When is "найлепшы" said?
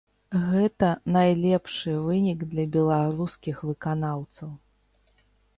1.15-1.93